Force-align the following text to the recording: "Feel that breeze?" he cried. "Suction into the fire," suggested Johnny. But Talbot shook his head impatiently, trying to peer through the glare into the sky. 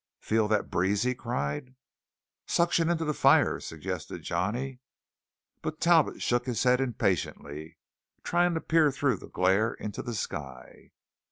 "Feel 0.19 0.47
that 0.47 0.71
breeze?" 0.71 1.03
he 1.03 1.13
cried. 1.13 1.75
"Suction 2.47 2.89
into 2.89 3.05
the 3.05 3.13
fire," 3.13 3.59
suggested 3.59 4.23
Johnny. 4.23 4.79
But 5.61 5.79
Talbot 5.79 6.23
shook 6.23 6.47
his 6.47 6.63
head 6.63 6.81
impatiently, 6.81 7.77
trying 8.23 8.55
to 8.55 8.61
peer 8.61 8.91
through 8.91 9.17
the 9.17 9.27
glare 9.29 9.75
into 9.75 10.01
the 10.01 10.15
sky. 10.15 10.89